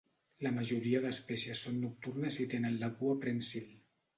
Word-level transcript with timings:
La 0.45 0.51
majoria 0.53 1.01
d'espècies 1.03 1.61
són 1.67 1.77
nocturnes 1.83 2.41
i 2.45 2.49
tenen 2.55 2.81
la 2.85 2.93
cua 3.03 3.19
prènsil. 3.27 3.71